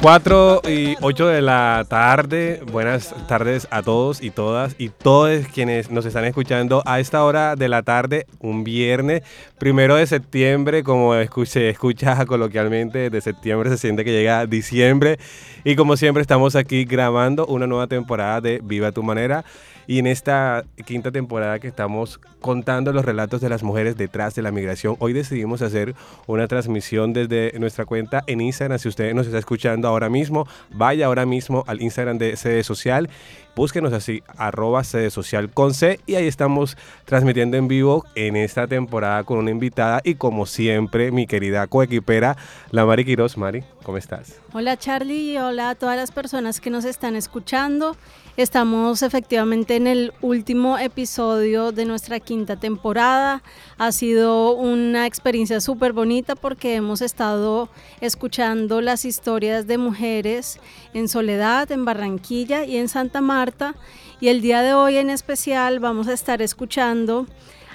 [0.00, 2.62] 4 y 8 de la tarde.
[2.70, 7.56] Buenas tardes a todos y todas y todos quienes nos están escuchando a esta hora
[7.56, 9.22] de la tarde, un viernes,
[9.58, 11.14] primero de septiembre, como
[11.44, 15.18] se escucha coloquialmente, de septiembre se siente que llega diciembre.
[15.64, 19.44] Y como siempre, estamos aquí grabando una nueva temporada de Viva tu manera.
[19.86, 24.42] Y en esta quinta temporada que estamos contando los relatos de las mujeres detrás de
[24.42, 25.94] la migración, hoy decidimos hacer
[26.26, 28.78] una transmisión desde nuestra cuenta en Instagram.
[28.78, 33.08] Si usted nos está escuchando ahora mismo, vaya ahora mismo al Instagram de Sede Social
[33.56, 36.76] Búsquenos así, arroba sede social con C y ahí estamos
[37.06, 42.36] transmitiendo en vivo en esta temporada con una invitada y como siempre mi querida coequipera,
[42.70, 43.38] la Mari Quiroz.
[43.38, 44.42] Mari, ¿cómo estás?
[44.52, 47.96] Hola Charlie hola a todas las personas que nos están escuchando.
[48.36, 53.42] Estamos efectivamente en el último episodio de nuestra quinta temporada.
[53.78, 57.70] Ha sido una experiencia súper bonita porque hemos estado
[58.02, 60.60] escuchando las historias de mujeres
[60.92, 63.74] en Soledad, en Barranquilla y en Santa Marta.
[64.20, 67.26] Y el día de hoy en especial vamos a estar escuchando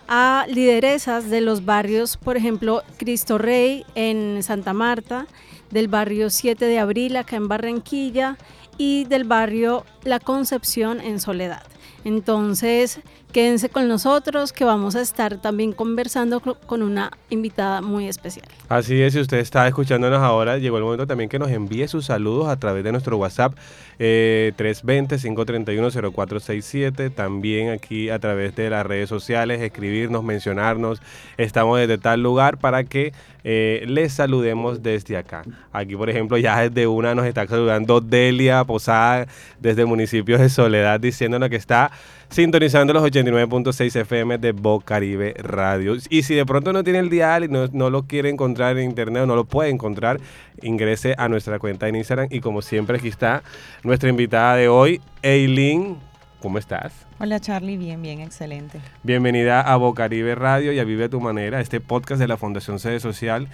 [0.08, 5.26] a lideresas de los barrios, por ejemplo, Cristo Rey en Santa Marta,
[5.72, 8.38] del barrio 7 de Abril acá en Barranquilla
[8.78, 11.64] y del barrio La Concepción en Soledad.
[12.04, 13.00] Entonces,
[13.32, 18.48] quédense con nosotros que vamos a estar también conversando con una invitada muy especial.
[18.70, 22.06] Así es, si usted está escuchándonos ahora, llegó el momento también que nos envíe sus
[22.06, 23.54] saludos a través de nuestro WhatsApp
[24.00, 31.04] eh, 320-531-0467, también aquí a través de las redes sociales, escribirnos, mencionarnos,
[31.38, 35.44] estamos desde tal lugar para que eh, les saludemos desde acá.
[35.72, 39.28] Aquí, por ejemplo, ya desde una nos está saludando Delia Posada
[39.60, 41.92] desde el municipio de Soledad, diciéndonos que está
[42.30, 45.96] sintonizando los 89.6 FM de Bocaribe Radio.
[46.10, 49.24] Y si de pronto no tiene el dial y no, lo quiere encontrar en internet
[49.24, 50.20] o no lo puede encontrar,
[50.62, 52.28] ingrese a nuestra cuenta en Instagram.
[52.32, 53.44] Y como siempre, aquí está
[53.84, 56.11] nuestra invitada de hoy, Eileen.
[56.42, 56.94] ¿Cómo estás?
[57.20, 58.80] Hola Charlie, bien, bien, excelente.
[59.04, 62.80] Bienvenida a Bocaribe Radio y a Vive a tu manera, este podcast de la Fundación
[62.80, 63.48] Sede Social.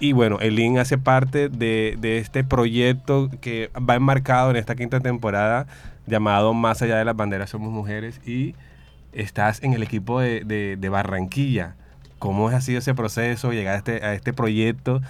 [0.00, 4.98] Y bueno, Eileen hace parte de, de este proyecto que va enmarcado en esta quinta
[4.98, 5.66] temporada
[6.06, 8.54] llamado Más allá de las banderas somos mujeres y
[9.12, 11.76] estás en el equipo de, Barranquilla.
[12.18, 15.00] ¿Cómo ha sido ese proceso, llegar a este, a este proyecto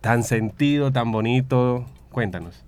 [0.00, 1.86] tan sentido, tan bonito?
[2.10, 2.64] Cuéntanos.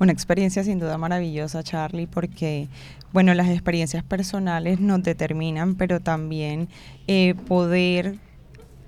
[0.00, 2.68] Una experiencia sin duda maravillosa, Charlie, porque,
[3.12, 6.68] bueno, las experiencias personales nos determinan, pero también
[7.06, 8.18] eh, poder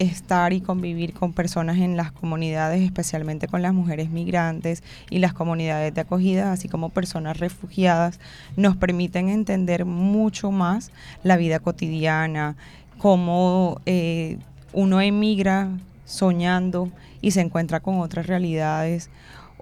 [0.01, 5.35] estar y convivir con personas en las comunidades, especialmente con las mujeres migrantes y las
[5.35, 8.19] comunidades de acogida, así como personas refugiadas,
[8.57, 10.91] nos permiten entender mucho más
[11.23, 12.57] la vida cotidiana,
[12.97, 14.39] cómo eh,
[14.73, 15.69] uno emigra
[16.07, 19.11] soñando y se encuentra con otras realidades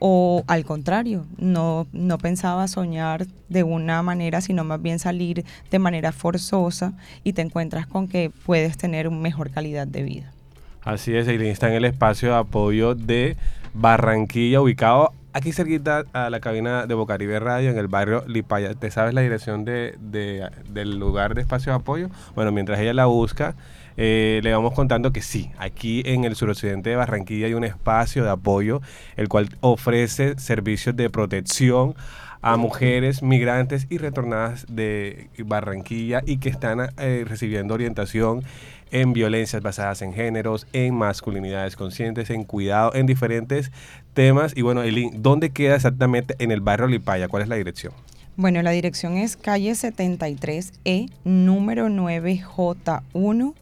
[0.00, 5.78] o al contrario, no, no pensaba soñar de una manera, sino más bien salir de
[5.78, 6.92] manera forzosa
[7.24, 10.32] y te encuentras con que puedes tener mejor calidad de vida.
[10.82, 13.36] Así es, Eileen está en el espacio de apoyo de
[13.74, 18.74] Barranquilla, ubicado aquí cerquita a la cabina de Bocaribe Radio, en el barrio Lipaya.
[18.74, 19.96] ¿Te sabes la dirección de,
[20.68, 22.08] del lugar de espacio de apoyo?
[22.34, 23.54] Bueno, mientras ella la busca,
[24.00, 28.22] eh, le vamos contando que sí, aquí en el suroccidente de Barranquilla hay un espacio
[28.22, 28.80] de apoyo,
[29.16, 31.96] el cual ofrece servicios de protección
[32.40, 38.44] a mujeres migrantes y retornadas de Barranquilla y que están eh, recibiendo orientación
[38.92, 43.72] en violencias basadas en géneros, en masculinidades conscientes, en cuidado, en diferentes
[44.14, 44.56] temas.
[44.56, 47.26] Y bueno, Elin, ¿dónde queda exactamente en el barrio Lipaya?
[47.26, 47.92] ¿Cuál es la dirección?
[48.40, 53.54] Bueno, la dirección es calle 73E, número 9J1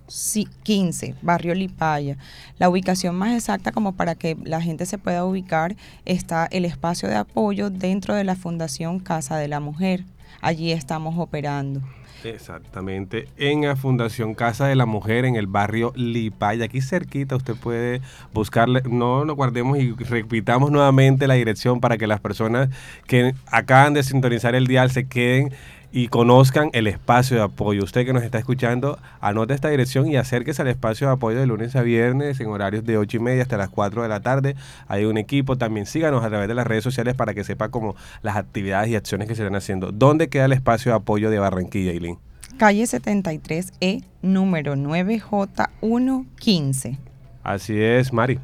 [0.65, 2.19] 15, barrio Lipaya.
[2.59, 7.09] La ubicación más exacta como para que la gente se pueda ubicar está el espacio
[7.09, 10.05] de apoyo dentro de la Fundación Casa de la Mujer.
[10.43, 11.81] Allí estamos operando.
[12.29, 17.55] Exactamente, en la Fundación Casa de la Mujer en el barrio Lipaya, aquí cerquita usted
[17.55, 18.01] puede
[18.33, 22.69] buscarle, no nos guardemos y repitamos nuevamente la dirección para que las personas
[23.07, 25.53] que acaban de sintonizar el dial se queden
[25.93, 27.83] y conozcan el espacio de apoyo.
[27.83, 31.47] Usted que nos está escuchando, anote esta dirección y acérquese al espacio de apoyo de
[31.47, 34.57] lunes a viernes en horarios de 8 y media hasta las 4 de la tarde.
[34.89, 37.97] Hay un equipo, también síganos a través de las redes sociales para que sepa cómo
[38.21, 39.91] las actividades y acciones que se están haciendo.
[39.91, 42.26] ¿Dónde queda el espacio de apoyo de Barranquilla, Eileen?
[42.57, 46.97] Calle 73E, número 9J115.
[47.43, 48.39] Así es, Mari.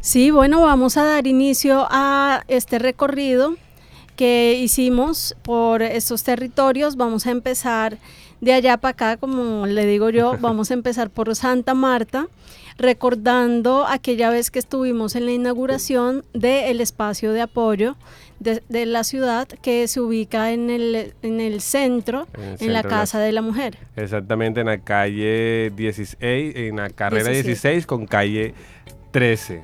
[0.00, 3.56] Sí, bueno, vamos a dar inicio a este recorrido
[4.16, 6.96] que hicimos por estos territorios.
[6.96, 7.98] Vamos a empezar
[8.40, 12.26] de allá para acá, como le digo yo, vamos a empezar por Santa Marta.
[12.78, 17.96] recordando aquella vez que estuvimos en la inauguración del espacio de apoyo
[18.42, 22.26] de, la ciudad que se ubica en el, en el centro,
[22.58, 23.78] en, la Casa de la Mujer.
[23.96, 28.54] Exactamente, en la calle 16, en la carrera 16 con calle
[29.12, 29.62] 13,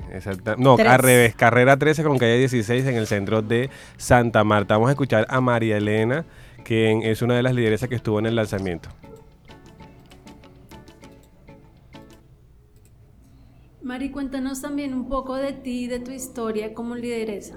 [0.57, 4.75] no, al revés, carrera 13 con calle 16 en el centro de Santa Marta.
[4.75, 6.25] Vamos a escuchar a María Elena,
[6.63, 8.89] quien es una de las lideresas que estuvo en el lanzamiento.
[13.81, 17.55] Mari, cuéntanos también un poco de ti, de tu historia como lideresa.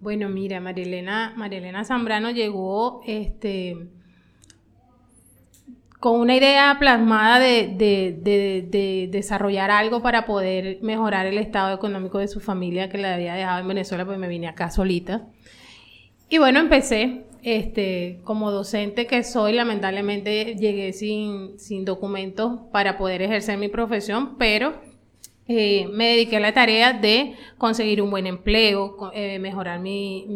[0.00, 3.88] Bueno, mira, María Elena Zambrano llegó este,
[5.98, 12.38] con una idea plasmada de, desarrollar algo para poder mejorar el estado económico de su
[12.40, 15.26] familia que la había dejado en Venezuela, pues me vine acá solita.
[16.28, 23.22] Y bueno, empecé, este, como docente que soy, lamentablemente llegué sin, sin documentos para poder
[23.22, 24.80] ejercer mi profesión, pero
[25.50, 30.26] eh, me dediqué a la tarea de conseguir un buen empleo, eh, mejorar mi,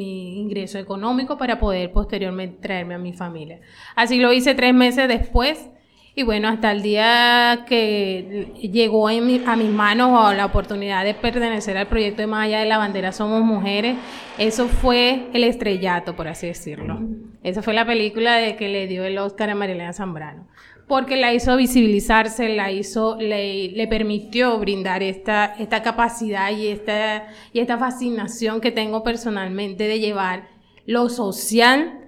[0.41, 3.61] ingreso económico para poder posteriormente traerme a mi familia.
[3.94, 5.69] Así lo hice tres meses después
[6.14, 11.88] y bueno, hasta el día que llegó a mis manos la oportunidad de pertenecer al
[11.88, 13.97] proyecto de Más allá de la bandera Somos Mujeres,
[14.38, 17.00] eso fue el estrellato, por así decirlo.
[17.43, 20.47] Esa fue la película de que le dio el Oscar a Marilena Zambrano
[20.92, 27.60] porque la hizo visibilizarse, la hizo, le, permitió brindar esta, esta capacidad y esta, y
[27.60, 30.50] esta fascinación que tengo personalmente de llevar
[30.84, 32.01] lo social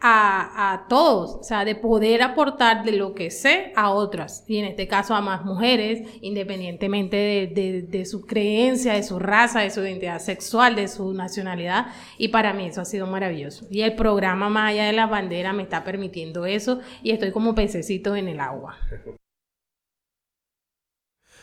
[0.00, 4.66] a, todos, o sea, de poder aportar de lo que sé a otras, y en
[4.66, 10.18] este caso a más mujeres, independientemente de, su creencia, de su raza, de su identidad
[10.18, 11.86] sexual, de su nacionalidad,
[12.18, 13.66] y para mí eso ha sido maravilloso.
[13.70, 17.54] Y el programa Más allá de la bandera me está permitiendo eso, y estoy como
[17.54, 18.76] pececito en el agua.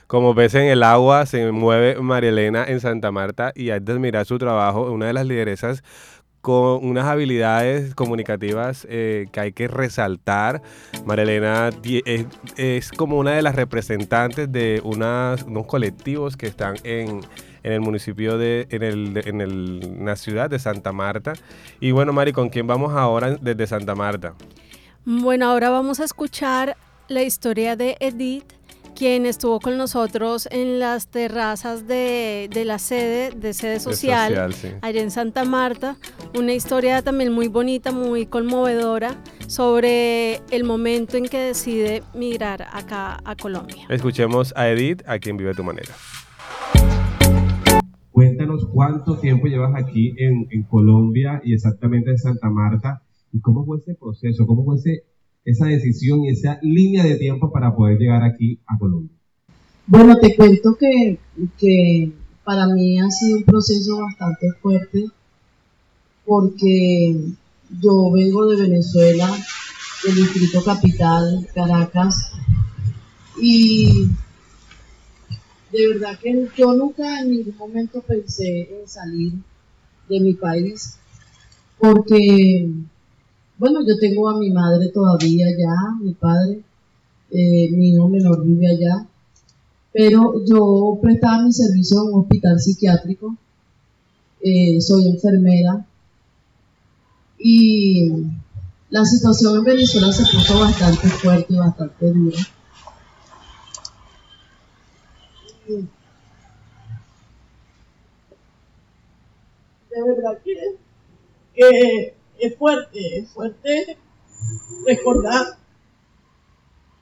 [0.07, 3.93] Como pez en el agua se mueve María Elena en Santa Marta y hay de
[3.93, 5.81] admirar su trabajo, una de las lideresas
[6.43, 10.61] con unas habilidades comunicativas eh, que hay que resaltar.
[11.05, 11.69] Marilena
[12.05, 17.21] es, como una de las representantes de unos colectivos que están en,
[17.63, 21.31] el municipio de, en, el, en, el, la ciudad de Santa Marta.
[21.79, 24.33] Y bueno, Mari, ¿con quién vamos ahora desde Santa Marta?
[25.05, 26.75] Bueno, ahora vamos a escuchar
[27.07, 28.51] la historia de Edith
[28.93, 35.11] quien estuvo con nosotros en las terrazas de, la sede, de sede social, allá en
[35.11, 35.97] Santa Marta.
[36.37, 39.15] Una historia también muy bonita, muy conmovedora
[39.47, 43.85] sobre el momento en que decide migrar acá a Colombia.
[43.89, 45.93] Escuchemos a Edith, a quien vive tu manera.
[48.11, 53.01] Cuéntanos cuánto tiempo llevas aquí en, en Colombia y exactamente en Santa Marta
[53.31, 55.03] y cómo fue ese proceso, cómo fue ese
[55.45, 59.15] esa decisión y esa línea de tiempo para poder llegar aquí a Colombia?
[59.85, 61.19] Bueno, te cuento que,
[61.57, 62.11] que
[62.43, 65.05] para mí ha sido un proceso bastante fuerte
[66.25, 67.15] porque
[67.81, 69.29] yo vengo de Venezuela,
[70.05, 72.31] del distrito capital, Caracas,
[73.41, 74.07] y
[75.71, 79.33] de verdad que yo nunca en ningún momento pensé en salir
[80.07, 80.97] de mi país
[81.79, 82.69] porque
[83.63, 86.61] bueno, yo tengo a mi madre todavía allá, mi padre,
[87.31, 89.07] eh, mi hijo menor vive allá,
[89.93, 93.37] pero yo prestaba mi servicio en un hospital psiquiátrico,
[94.41, 95.85] eh, soy enfermera.
[97.39, 98.11] Y
[98.89, 102.37] la situación en Venezuela se puso bastante fuerte y bastante dura.
[109.89, 110.53] De verdad que,
[111.55, 113.97] que es fuerte, es fuerte
[114.85, 115.57] recordar,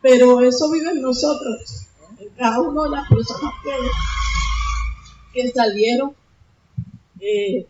[0.01, 1.87] pero eso vive en nosotros,
[2.19, 3.53] en cada una de las personas
[5.33, 6.15] que, salieron.
[7.19, 7.65] Eh,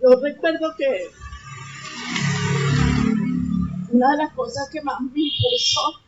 [0.00, 1.10] yo recuerdo que
[3.90, 6.00] una de las cosas que más me impulsó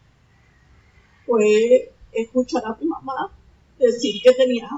[1.26, 3.32] fue escuchar a mi mamá
[3.78, 4.68] decir que tenía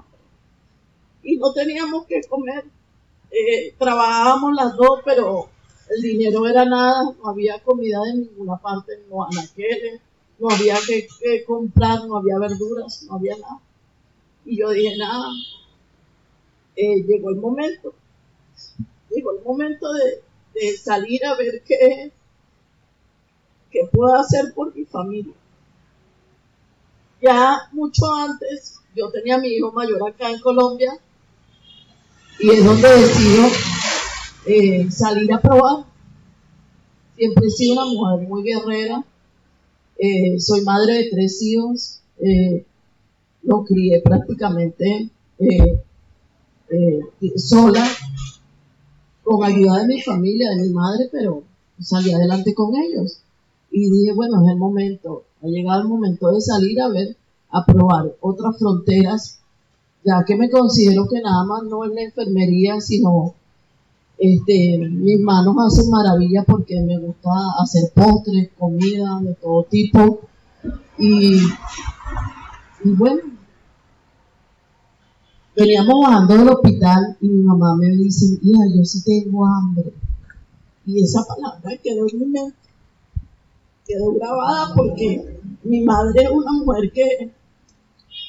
[1.22, 2.64] y no teníamos que comer
[3.34, 5.48] eh, trabajábamos las dos, pero
[5.90, 9.26] el dinero era nada, no había comida de ninguna parte, no
[10.38, 13.60] no había que, comprar, no había verduras, no había nada.
[14.44, 15.28] Y yo dije, nada,
[16.76, 17.94] eh, llegó el momento,
[19.10, 20.22] llegó el momento de,
[20.54, 22.12] de salir a ver qué,
[23.70, 25.34] qué puedo hacer por mi familia.
[27.22, 30.98] Ya mucho antes, yo tenía a mi hijo mayor acá en Colombia,
[32.40, 33.46] y es donde decido
[34.46, 35.84] eh, salir a probar.
[37.16, 39.04] Siempre he sido una mujer muy guerrera.
[39.98, 42.00] Eh, soy madre de tres hijos.
[42.18, 42.64] eh,
[43.44, 45.80] lo crié prácticamente eh,
[47.36, 47.86] sola,
[49.22, 51.42] con ayuda de mi familia, de mi madre, pero
[51.80, 53.20] salí adelante con ellos.
[53.70, 57.16] Y dije, bueno, es el momento, ha llegado el momento de salir a ver,
[57.50, 59.40] a probar otras fronteras,
[60.04, 63.34] ya que me considero que nada más no es la enfermería, sino
[64.18, 70.20] este, mis manos hacen maravillas porque me gusta hacer postres, comida de todo tipo.
[70.98, 71.40] Y,
[72.84, 73.22] bueno,
[75.56, 79.92] veníamos bajando del hospital y mi mamá me dice, hija, yo sí tengo hambre.
[80.86, 82.58] Y esa palabra quedó en mi mente,
[83.86, 87.32] quedó grabada porque mi madre es una mujer que,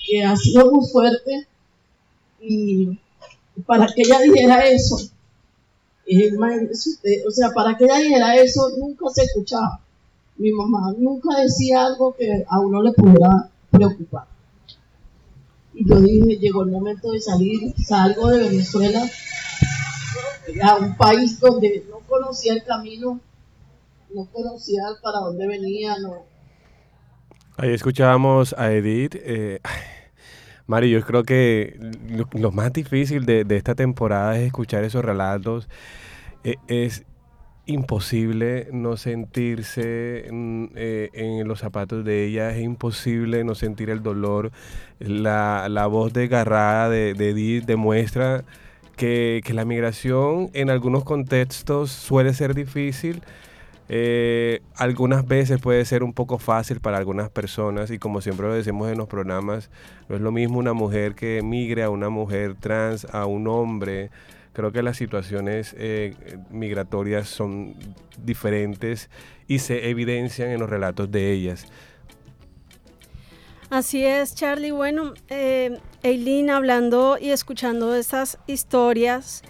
[0.08, 1.48] que ha sido muy fuerte
[2.48, 3.00] y
[3.66, 9.80] para que ella dijera eso, o sea, para que ella dijera eso nunca se escuchaba.
[10.38, 14.26] Mi mamá nunca decía algo que a uno le pudiera preocupar.
[15.74, 19.02] Y yo dije, llegó el momento de salir, salgo de Venezuela
[20.64, 23.20] a un país donde no conocía el camino,
[24.14, 26.24] no conocía para dónde venía, no.
[27.58, 29.16] Ahí escuchábamos a Edith.
[29.16, 29.60] Eh,
[30.68, 31.80] Mari, yo creo que
[32.34, 35.70] lo, más difícil de, esta temporada es escuchar esos relatos.
[36.44, 37.06] E, es
[37.68, 44.04] imposible no sentirse mm, eh, en los zapatos de ella, es imposible no sentir el
[44.04, 44.52] dolor.
[45.00, 48.44] La, la voz desgarrada de, de Edith demuestra
[48.96, 53.22] que, que, la migración en algunos contextos suele ser difícil.
[53.88, 58.54] Eh, algunas veces puede ser un poco fácil para algunas personas y como siempre lo
[58.54, 59.70] decimos en los programas,
[60.10, 64.10] no es lo mismo una mujer que migre a una mujer trans, a un hombre,
[64.56, 66.16] Creo que las situaciones eh,
[66.50, 67.76] migratorias son
[68.24, 69.10] diferentes
[69.50, 71.66] y se evidencian en los relatos de ellas.
[73.70, 74.72] Así es, Charlie.
[74.72, 79.44] Bueno, eh, Eileen, hablando y escuchando estas historias,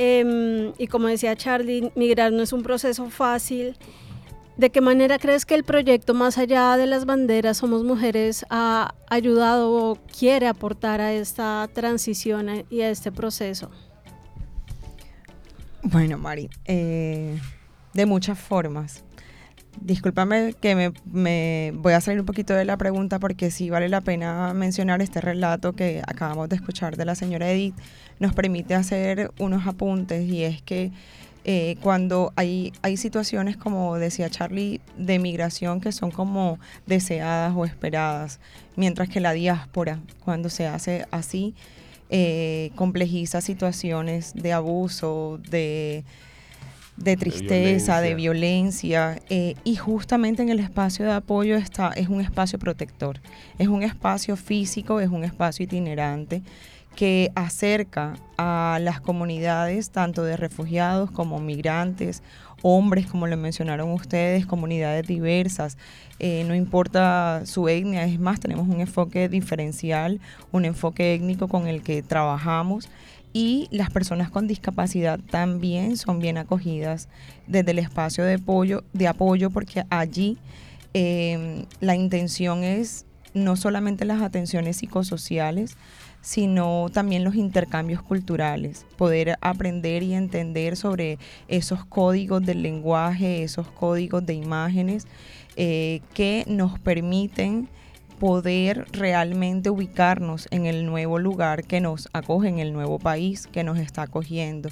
[0.00, 3.76] em, y como decía Charlie, migrar no es un proceso fácil.
[4.56, 8.94] ¿De qué manera crees que el proyecto Más allá de las banderas Somos Mujeres ha
[9.08, 13.70] ayudado o quiere aportar a esta transición y a este proceso?
[15.82, 17.36] Bueno, Mari, eh,
[17.92, 19.04] de muchas formas.
[19.80, 24.00] Discúlpame que me, voy a salir un poquito de la pregunta porque sí vale la
[24.00, 27.74] pena mencionar este relato que acabamos de escuchar de la señora Edith.
[28.18, 30.92] Nos permite hacer unos apuntes y es que
[31.44, 37.64] eh, cuando hay, hay situaciones, como decía Charlie, de migración que son como deseadas o
[37.64, 38.40] esperadas,
[38.76, 41.54] mientras que la diáspora, cuando se hace así,
[42.10, 46.04] eh, complejiza situaciones de abuso, de,
[47.16, 52.58] tristeza, de violencia, eh, y justamente en el espacio de apoyo está, es un espacio
[52.58, 53.20] protector,
[53.58, 56.42] es un espacio físico, es un espacio itinerante
[56.96, 62.24] que acerca a las comunidades, tanto de refugiados como migrantes,
[62.62, 65.78] hombres, como lo mencionaron ustedes, comunidades diversas,
[66.18, 71.68] eh, no importa su etnia, es más, tenemos un enfoque diferencial, un enfoque étnico con
[71.68, 72.88] el que trabajamos
[73.32, 77.08] y las personas con discapacidad también son bien acogidas
[77.46, 80.38] desde el espacio de apoyo, de apoyo porque allí
[80.94, 83.04] em, la intención es
[83.34, 85.76] no solamente las atenciones psicosociales,
[86.20, 93.68] sino también los intercambios culturales, poder aprender y entender sobre esos códigos del lenguaje, esos
[93.68, 95.06] códigos de imágenes
[95.56, 97.68] eh, que nos permiten
[98.18, 103.64] poder realmente ubicarnos en el nuevo lugar que nos acoge, en el nuevo país que
[103.64, 104.70] nos está acogiendo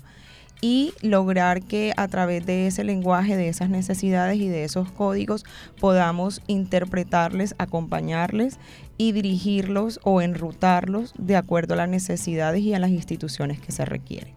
[0.60, 5.44] y lograr que a través de ese lenguaje, de esas necesidades y de esos códigos
[5.80, 8.58] podamos interpretarles, acompañarles
[8.98, 13.84] y dirigirlos o enrutarlos de acuerdo a las necesidades y a las instituciones que se
[13.84, 14.35] requieren.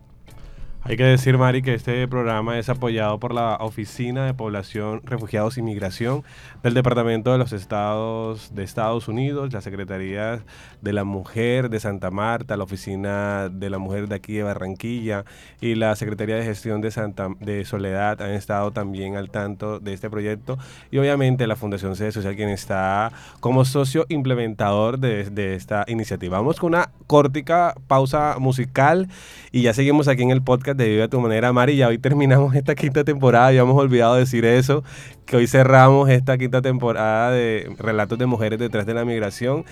[0.90, 5.60] Hay que decir, Mari, que este programa es apoyado por la Oficina de Población, Refugiados
[5.60, 6.24] y Migración
[6.64, 10.44] del Departamento de los Estados de Estados Unidos, la Secretaría
[10.82, 15.26] de la Mujer de Santa Marta, la Oficina de la Mujer de aquí de Barranquilla
[15.62, 19.94] y la Secretaría de Gestión de, Santa, de Soledad han estado también al tanto de
[19.94, 20.58] este proyecto
[20.90, 26.40] y obviamente la Fundación Sede Social quien está como socio implementador de, de esta iniciativa.
[26.40, 29.08] Vamos con una cortica pausa musical
[29.52, 31.76] y ya seguimos aquí en el podcast de Vive a tu manera, Mari.
[31.76, 34.84] Ya hoy terminamos esta quinta temporada, ya hemos olvidado decir eso,
[35.26, 39.66] que hoy cerramos esta quinta temporada de Relatos de Mujeres detrás de la migración.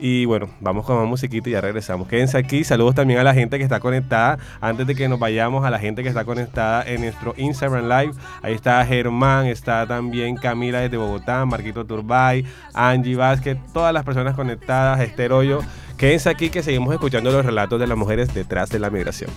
[0.00, 2.06] Y bueno, vamos con más musiquita y ya regresamos.
[2.06, 2.62] Quédense aquí.
[2.62, 4.38] Saludos también a la gente que está conectada.
[4.60, 8.12] Antes de que nos vayamos, a la gente que está conectada en nuestro Instagram Live.
[8.42, 14.36] Ahí está Germán, está también Camila desde Bogotá, Marquito Turbay, Angie Vázquez, todas las personas
[14.36, 15.60] conectadas, Esther Hoyo.
[15.96, 19.30] Quédense aquí que seguimos escuchando los relatos de las mujeres detrás de la migración.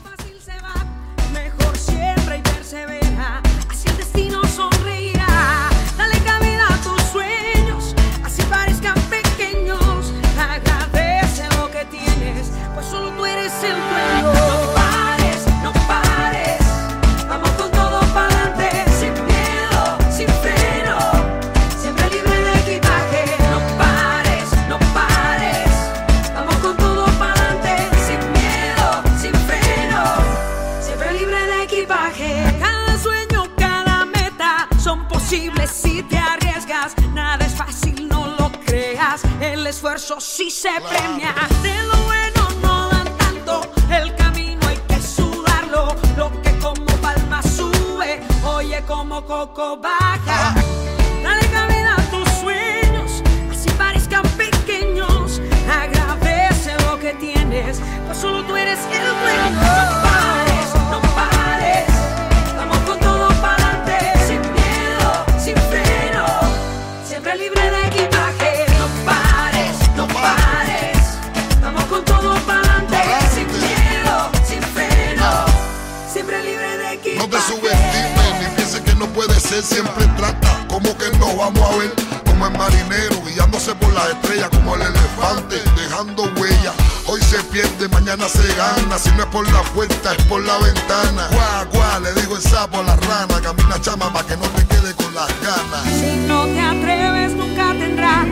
[81.37, 81.93] Vamos a ver.
[82.25, 86.73] Como el marinero guiándose por las estrellas, como el elefante dejando huella.
[87.07, 88.97] Hoy se pierde, mañana se gana.
[88.97, 91.27] Si no es por la puerta, es por la ventana.
[91.31, 93.41] Guau, guau, le digo el sapo a la rana.
[93.41, 95.83] Camina chama para que no te quede con las ganas.
[95.99, 98.27] Si no te atreves, nunca tendrás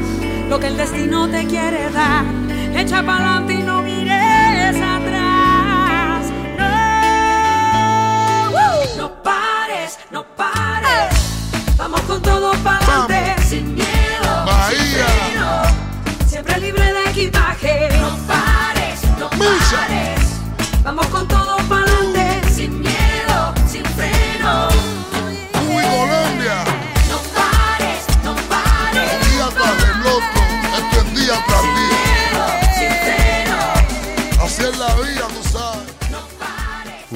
[0.50, 2.26] lo que el destino te quiere dar.
[2.76, 6.26] Echa pa'lante y no mires atrás.
[8.58, 10.69] No, no pares, no pares.
[11.80, 14.46] Vamos con todo pa'lante, sin miedo.
[14.46, 14.70] Bahía.
[14.70, 15.62] sin freno,
[16.28, 17.88] Siempre libre de equipaje.
[18.02, 20.20] No pares, no pares.
[20.84, 21.49] Vamos con todo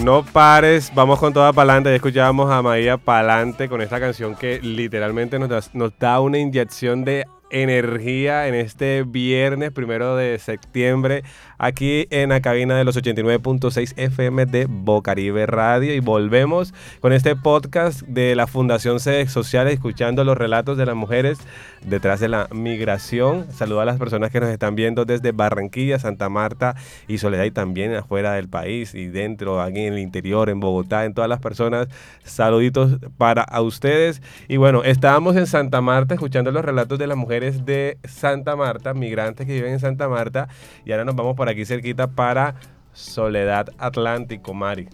[0.04, 1.90] No pares, vamos con toda pa'lante.
[1.90, 6.40] Ya escuchábamos a María Palante con esta canción que literalmente nos da, nos da una
[6.40, 11.24] inyección de energía en este viernes primero de septiembre
[11.58, 17.36] aquí en la cabina de los 89.6 FM de Bocaribe Radio y volvemos con este
[17.36, 21.40] podcast de la Fundación Sedes Sociales escuchando los relatos de las mujeres
[21.86, 23.52] detrás de la migración.
[23.52, 26.76] Saludo a las personas que nos están viendo desde Barranquilla, Santa Marta
[27.08, 31.06] y Soledad y también afuera del país y dentro, aquí en el interior, en Bogotá,
[31.06, 31.88] en todas las personas.
[32.24, 34.22] Saluditos para a ustedes.
[34.48, 38.94] Y bueno, estábamos en Santa Marta escuchando los relatos de las mujeres de Santa Marta,
[38.94, 40.48] migrantes que viven en Santa Marta.
[40.86, 42.56] Y ahora nos vamos por aquí cerquita para
[42.94, 44.88] Soledad Atlántico, Mari.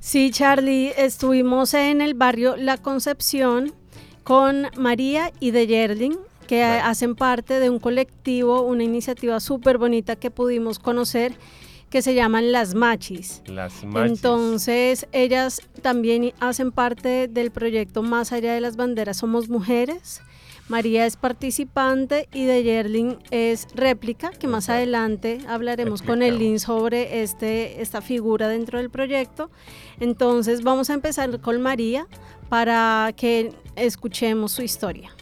[0.00, 3.72] Sí, Charlie, estuvimos en el barrio La Concepción
[4.22, 6.84] con María y de Yerling, que Claro.
[6.90, 11.34] hacen parte de un colectivo, una iniciativa súper bonita que pudimos conocer,
[11.88, 13.42] que se llaman Las Machis.
[13.46, 14.10] Las machis.
[14.10, 20.20] Entonces, ellas también hacen parte del proyecto Más allá de las banderas Somos Mujeres.
[20.68, 26.58] María es participante y de Yerling es réplica, que más adelante hablaremos con el link
[26.58, 29.50] sobre este, esta figura dentro del proyecto.
[30.00, 32.06] Entonces vamos a empezar con María
[32.48, 35.14] para que escuchemos su historia.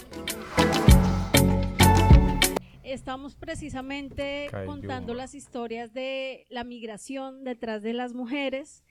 [2.84, 4.66] Estamos precisamente Cayó.
[4.66, 8.84] contando las historias de la migración detrás de las mujeres.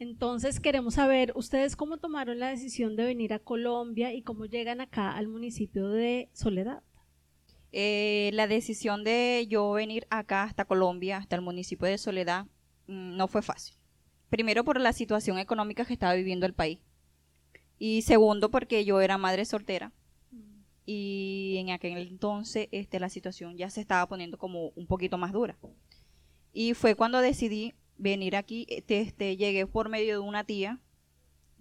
[0.00, 4.80] Entonces queremos saber ustedes cómo tomaron la decisión de venir a Colombia y cómo llegan
[4.80, 6.82] acá al municipio de Soledad.
[7.70, 12.46] Eh, la decisión de yo venir acá hasta Colombia, hasta el municipio de Soledad,
[12.86, 13.76] mm, no fue fácil.
[14.30, 16.78] Primero por la situación económica que estaba viviendo el país.
[17.78, 19.92] Y segundo porque yo era madre soltera.
[20.86, 25.32] Y en aquel entonces este, la situación ya se estaba poniendo como un poquito más
[25.32, 25.58] dura.
[26.54, 28.66] Y fue cuando decidí venir aquí.
[28.68, 30.80] Este, este, llegué por medio de una tía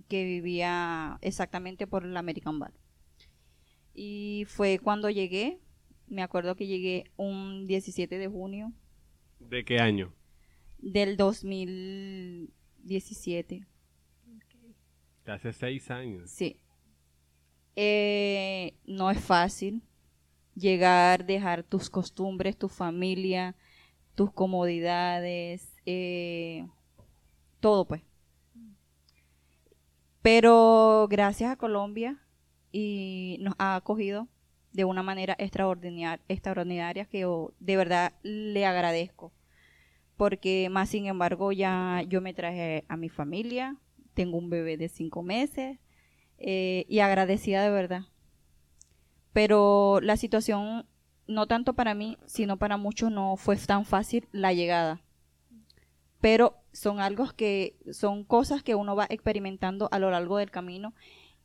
[0.07, 2.73] que vivía exactamente por el American Bar.
[3.93, 5.59] Y fue cuando llegué,
[6.07, 8.71] me acuerdo que llegué un 17 de junio
[9.39, 10.13] ¿De qué año?
[10.77, 13.67] del 2017.
[15.25, 16.31] Hace seis años.
[16.31, 16.61] Sí.
[17.75, 19.83] Eh, no es fácil
[20.55, 23.55] llegar, dejar tus costumbres, tu familia,
[24.15, 26.67] tus comodidades, eh,
[27.59, 28.01] todo pues.
[30.21, 32.21] Pero gracias a Colombia
[32.71, 34.27] y nos ha acogido
[34.73, 39.31] de una manera extraordinaria, extraordinaria que yo de verdad le agradezco.
[40.17, 43.77] Porque más sin embargo ya yo me traje a mi familia,
[44.13, 45.79] tengo un bebé de cinco meses
[46.37, 48.01] eh, y agradecida de verdad.
[49.33, 50.85] Pero la situación,
[51.27, 55.01] no tanto para mí, sino para muchos, no fue tan fácil la llegada.
[56.21, 60.93] Pero son algo que, son cosas que uno va experimentando a lo largo del camino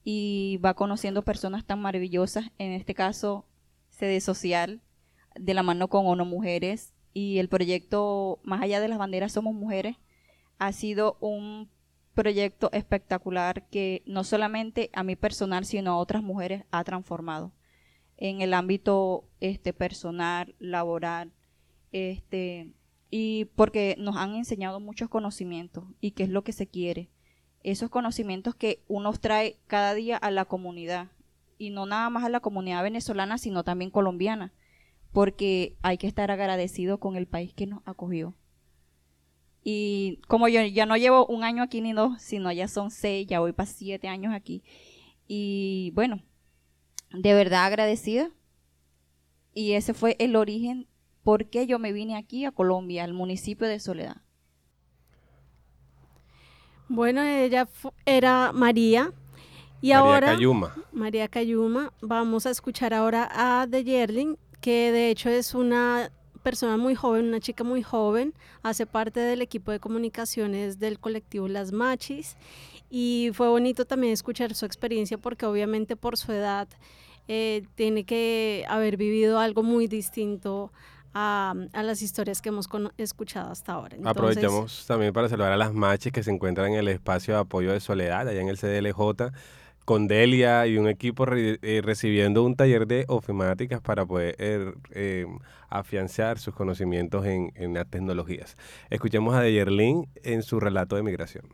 [0.03, 3.47] y va conociendo personas tan maravillosas, en este caso,
[3.91, 4.83] Sede Social,
[5.35, 9.55] de la mano con ONU Mujeres, y el proyecto Más allá de las banderas somos
[9.55, 9.97] mujeres
[10.59, 11.71] ha sido un
[12.15, 17.53] proyecto espectacular que no solamente a mí personal, sino a otras mujeres ha transformado
[18.17, 21.33] en el ámbito este personal, laboral,
[21.91, 22.73] este
[23.17, 27.11] y porque nos han enseñado muchos conocimientos y qué es lo que se quiere.
[27.63, 31.13] Esos conocimientos que uno trae cada día a la comunidad
[31.57, 34.53] y no nada más a la comunidad venezolana, sino también colombiana,
[35.13, 38.35] porque hay que estar agradecido con el país que nos acogió.
[39.63, 43.29] Y como yo ya no llevo un año aquí ni dos, sino ya son seis,
[43.29, 44.65] ya voy para siete años aquí.
[45.29, 46.21] Y bueno,
[47.13, 48.33] de verdad agradecida.
[49.53, 50.89] Y ese fue el origen
[51.25, 54.19] por qué yo me vine aquí a Colombia, al municipio de Soledad.
[56.89, 57.67] Bueno, ella
[58.05, 59.13] era María.
[59.81, 60.75] Y María ahora, Cayuma.
[60.93, 66.11] María Cayuma, vamos a escuchar ahora a De Yerling, que de hecho es una
[66.43, 71.49] persona muy joven, una chica muy joven, hace parte del equipo de comunicaciones del colectivo
[71.49, 72.37] Las Machis
[72.91, 76.69] y fue bonito también escuchar su experiencia porque obviamente por su edad
[77.29, 80.71] eh, tiene que haber vivido algo muy distinto
[81.15, 83.97] a, a las historias que hemos escuchado hasta ahora.
[83.97, 87.41] Entonces, Aprovechamos también para saludar a las machis que se encuentran en el espacio de
[87.41, 89.33] apoyo de Soledad, allá en el CDLJ,
[89.85, 94.73] con Delia y un equipo re- eh, recibiendo un taller de ofimáticas para poder eh,
[94.93, 95.27] eh,
[95.69, 98.57] afianzar sus conocimientos en, en las tecnologías.
[98.91, 101.45] Escuchemos a Deyerlin en su relato de migración.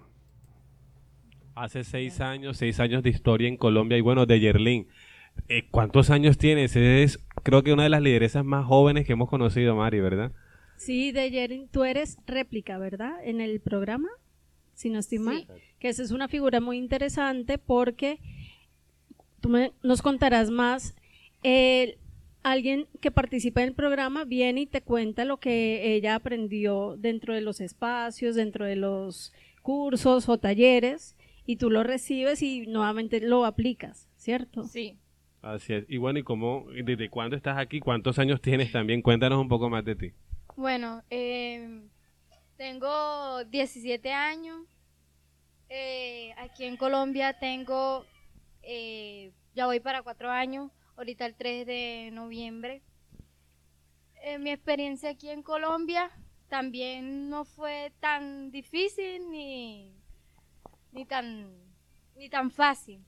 [1.57, 4.87] Hace seis años, seis años de historia en Colombia y bueno, de Yerlin.
[5.49, 6.77] Eh, ¿Cuántos años tienes?
[6.77, 10.33] Es creo que una de las lideresas más jóvenes que hemos conocido, Mari, ¿verdad?
[10.77, 13.12] Sí, de Yerin, tú eres réplica, ¿verdad?
[13.25, 14.09] En el programa,
[14.75, 15.47] si no estoy mal.
[15.79, 18.19] Que esa es una figura muy interesante porque
[19.40, 20.95] tú me- nos contarás más.
[21.43, 21.97] eh,
[22.43, 27.35] alguien que participa en el programa viene y te cuenta lo que ella aprendió dentro
[27.35, 31.16] de los espacios, dentro de los cursos o talleres,
[31.47, 34.64] y tú lo recibes y nuevamente lo aplicas, ¿cierto?
[34.64, 34.97] Sí.
[35.42, 35.85] Así es.
[35.88, 37.81] Y bueno, ¿y cómo, desde cuándo estás aquí?
[37.81, 39.03] ¿Cuántos años tienes también?
[39.03, 40.12] Cuéntanos un poco más de ti.
[40.57, 41.83] Bueno, eh,
[42.57, 44.66] tengo 17 años.
[46.37, 48.05] Aquí en Colombia tengo,
[48.62, 52.83] eh, ya voy para cuatro años, ahorita el 3 de noviembre.
[54.22, 56.11] Eh, mi experiencia aquí en Colombia
[56.48, 59.94] también no fue tan difícil ni,
[60.92, 61.55] ni, tan,
[62.16, 63.05] ni tan fácil.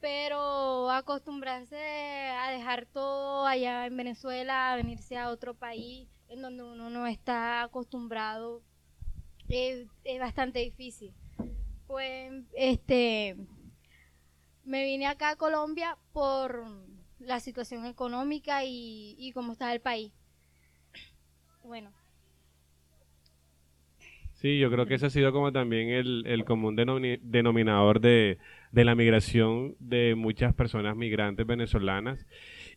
[0.00, 6.62] Pero acostumbrarse a dejar todo allá en Venezuela, a venirse a otro país en donde
[6.62, 8.62] uno no está acostumbrado,
[9.48, 9.86] es,
[10.18, 11.12] bastante difícil.
[11.86, 13.36] Pues, este,
[14.64, 16.64] me vine acá a Colombia por
[17.18, 20.12] la situación económica y, y cómo está el país.
[21.64, 21.92] Bueno,
[24.40, 28.38] Sí, yo creo que ese ha sido como también el, el común denomi- denominador de,
[28.72, 32.26] de la migración de muchas personas migrantes venezolanas.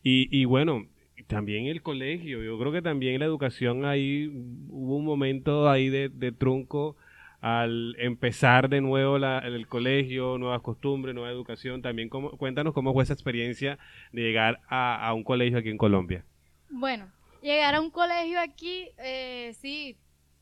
[0.03, 0.87] Y, y bueno,
[1.27, 4.27] también el colegio, yo creo que también la educación ahí
[4.69, 6.95] hubo un momento ahí de, de trunco
[7.41, 11.81] al empezar de nuevo la- el colegio, nuevas costumbres, nueva educación.
[11.81, 13.77] También cómo, cuéntanos cómo fue esa experiencia
[14.11, 16.25] de llegar a, a un colegio aquí en Colombia.
[16.69, 19.97] bueno, llegar a un colegio aquí, eh, sí,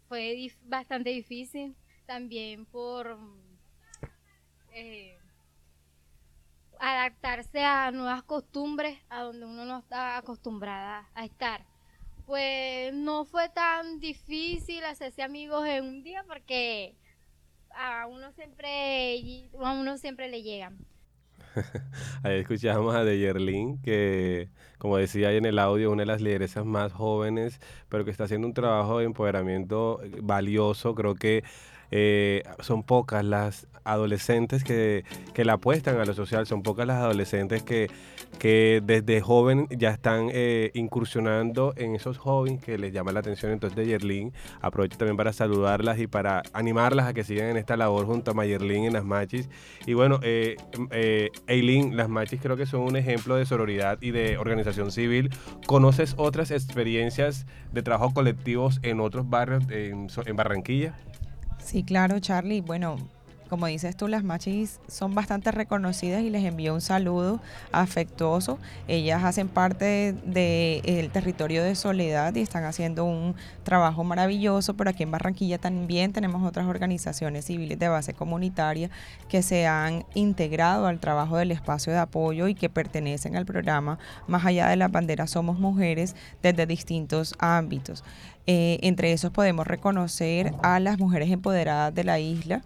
[0.07, 3.17] fue bastante difícil, también por
[4.73, 5.20] eh,
[6.81, 11.63] adaptarse a nuevas costumbres, a donde uno no está acostumbrada a estar.
[12.25, 16.95] Pues no fue tan difícil hacerse amigos en un día porque
[17.75, 20.77] a uno siempre a uno siempre le llegan.
[22.23, 26.65] Ahí escuchamos a Deyerlin, que como decía ahí en el audio, una de las lideresas
[26.65, 30.95] más jóvenes, pero que está haciendo un trabajo de empoderamiento valioso.
[30.95, 31.43] Creo que
[31.91, 36.97] eh, son pocas las adolescentes que, que la apuestan a lo social, son pocas las
[36.97, 37.89] adolescentes que,
[38.39, 43.51] que desde joven ya están eh, incursionando en esos hobbies que les llama la atención.
[43.51, 47.77] Entonces, de Yerlin, aprovecho también para saludarlas y para animarlas a que sigan en esta
[47.77, 49.49] labor junto a Mayerlin en las machis.
[49.85, 50.55] Y bueno, eh,
[50.91, 55.29] eh, Eileen, las machis creo que son un ejemplo de sororidad y de organización civil.
[55.67, 60.95] ¿Conoces otras experiencias de trabajo colectivos en otros barrios en Barranquilla?
[61.63, 62.61] Sí, claro, Charlie.
[62.61, 62.97] Bueno,
[63.51, 67.41] como dices tú, las machis son bastante reconocidas y les envío un saludo
[67.73, 68.59] afectuoso.
[68.87, 75.03] Ellas hacen parte del territorio de Soledad y están haciendo un trabajo maravilloso, pero aquí
[75.03, 78.89] en Barranquilla también tenemos otras organizaciones civiles de base comunitaria
[79.27, 83.99] que se han integrado al trabajo del espacio de apoyo y que pertenecen al programa
[84.27, 88.05] Más allá de la bandera Somos Mujeres desde distintos ámbitos.
[88.47, 92.63] Eh, entre esos podemos reconocer a las mujeres empoderadas de la isla,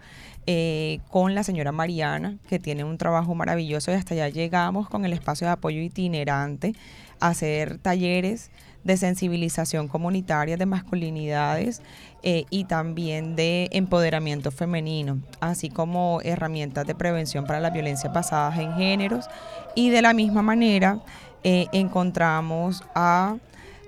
[0.48, 5.06] eh, con la señora Mariana, que tiene un trabajo maravilloso y hasta allá llegamos con
[5.06, 6.74] el espacio de apoyo itinerante
[7.20, 8.52] a hacer talleres
[8.84, 11.82] de sensibilización comunitaria de masculinidades
[12.22, 18.60] eh, y también de empoderamiento femenino, así como herramientas de prevención para la violencia basadas
[18.60, 19.26] en géneros.
[19.74, 21.00] Y de la misma manera
[21.44, 23.38] eh, encontramos a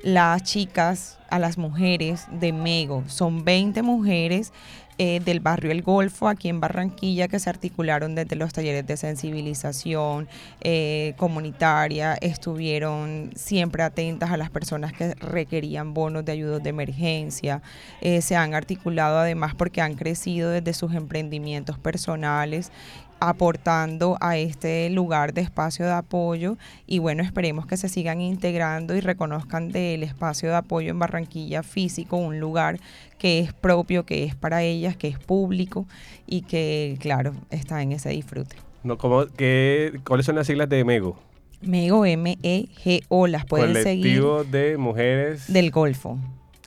[0.03, 3.03] las chicas, a las mujeres de Mego.
[3.07, 4.51] Son 20 mujeres
[4.99, 8.97] eh, del barrio El Golfo, aquí en Barranquilla, que se articularon desde los talleres de
[8.97, 10.27] sensibilización
[10.61, 17.61] eh, comunitaria, estuvieron siempre atentas a las personas que requerían bonos de ayuda de emergencia,
[18.01, 22.71] eh, se han articulado además porque han crecido desde sus emprendimientos personales
[23.19, 28.95] aportando a este lugar de espacio de apoyo y bueno, esperemos que se sigan integrando
[28.95, 32.79] y reconozcan del espacio de apoyo en Barranquilla físico, un lugar
[33.17, 35.85] que es propio, que es para ellas, que es público
[36.25, 38.55] y que claro, está en ese disfrute.
[38.83, 41.17] No, ¿cómo, qué, ¿Cuáles son las siglas de MEGO?
[41.61, 46.19] MEGO, M-E-G-O, las pueden Colectivo de Mujeres del Golfo.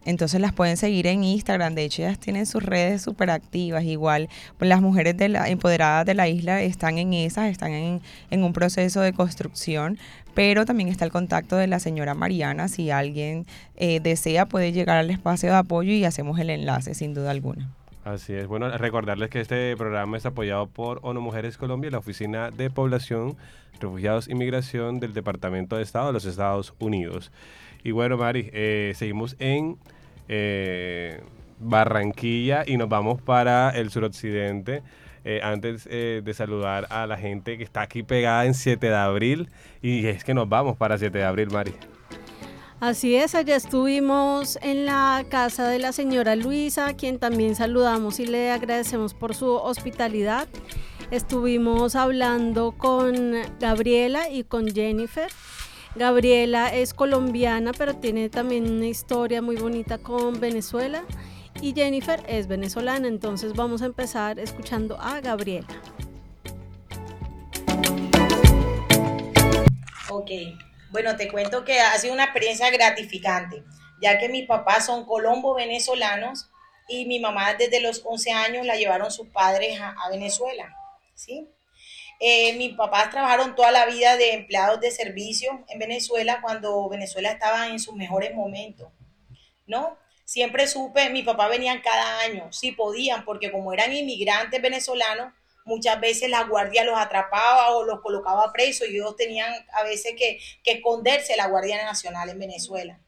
[0.04, 1.74] Entonces las pueden seguir en Instagram.
[1.74, 3.84] De hecho, ellas tienen sus redes súper activas.
[3.84, 8.00] Igual, pues las mujeres de la, empoderadas de la isla están en esas, están en,
[8.30, 9.98] en, un proceso de construcción.
[10.34, 12.68] Pero también está el contacto de la señora Mariana.
[12.68, 17.14] Si alguien eh, desea, puede llegar al espacio de apoyo y hacemos el enlace, sin
[17.14, 17.70] duda alguna.
[18.04, 18.46] Así es.
[18.46, 23.36] Bueno, recordarles que este programa es apoyado por ONU Mujeres Colombia, la Oficina de Población,
[23.78, 27.30] Refugiados y Migración del Departamento de Estado de los Estados Unidos.
[27.82, 29.76] Y bueno, Mari, eh, seguimos en
[30.28, 31.20] eh,
[31.58, 34.82] Barranquilla y nos vamos para el suroccidente.
[35.22, 39.50] Eh, antes de saludar a la gente que está aquí pegada en 7 de abril
[39.82, 41.74] y es que nos vamos para 7 de abril, Mari.
[42.80, 48.24] Así es, allá estuvimos en la casa de la señora Luisa, quien también saludamos y
[48.26, 50.48] le agradecemos por su hospitalidad.
[51.10, 55.28] Estuvimos hablando con Gabriela y con Jennifer
[55.96, 61.04] Gabriela es colombiana, pero tiene también una historia muy bonita con Venezuela.
[61.60, 65.66] Y Jennifer es venezolana, entonces vamos a empezar escuchando a Gabriela.
[70.08, 70.30] Ok,
[70.90, 73.64] bueno, te cuento que ha sido una experiencia gratificante,
[74.00, 76.48] ya que mis papás son colombo venezolanos
[76.88, 80.72] y mi mamá desde los 11 años la llevaron sus padres a, a Venezuela,
[81.14, 81.48] ¿sí?
[82.22, 87.30] Eh, mis papás trabajaron toda la vida de empleados de servicio en Venezuela cuando Venezuela
[87.30, 88.88] estaba en sus mejores momentos,
[89.66, 89.96] ¿no?
[90.26, 95.32] Siempre supe, mis papás venían cada año, si podían, porque como eran inmigrantes venezolanos,
[95.64, 100.14] muchas veces la guardia los atrapaba o los colocaba presos y ellos tenían a veces
[100.14, 103.00] que, que esconderse la Guardia Nacional en Venezuela.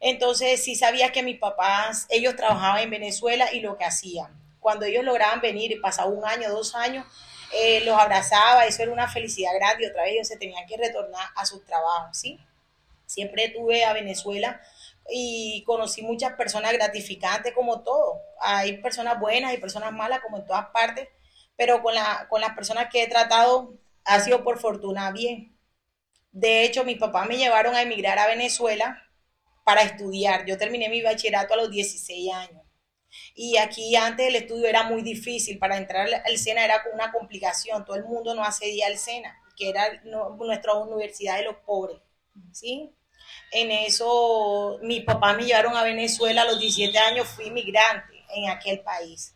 [0.00, 4.36] Entonces sí sabía que mis papás, ellos trabajaban en Venezuela y lo que hacían.
[4.58, 7.06] Cuando ellos lograban venir pasaba un año, dos años,
[7.52, 11.28] eh, los abrazaba, eso era una felicidad grande otra vez ellos se tenían que retornar
[11.36, 12.38] a sus trabajos, ¿sí?
[13.06, 14.60] Siempre tuve a Venezuela
[15.10, 18.20] y conocí muchas personas gratificantes como todo.
[18.40, 21.08] Hay personas buenas y personas malas como en todas partes,
[21.56, 25.56] pero con, la, con las personas que he tratado ha sido por fortuna bien.
[26.32, 29.02] De hecho, mis papás me llevaron a emigrar a Venezuela
[29.64, 30.46] para estudiar.
[30.46, 32.61] Yo terminé mi bachillerato a los 16 años.
[33.34, 37.84] Y aquí antes el estudio era muy difícil, para entrar al SENA era una complicación,
[37.84, 41.98] todo el mundo no accedía al SENA, que era nuestra universidad de los pobres,
[42.52, 42.94] ¿sí?
[43.50, 48.50] En eso, mis papás me llevaron a Venezuela a los 17 años, fui inmigrante en
[48.50, 49.34] aquel país,